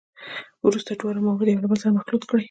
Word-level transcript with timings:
وروسته 0.67 0.91
دواړه 0.99 1.19
مواد 1.25 1.47
یو 1.49 1.61
له 1.63 1.67
بل 1.69 1.77
سره 1.81 1.95
مخلوط 1.99 2.23
کړئ. 2.29 2.39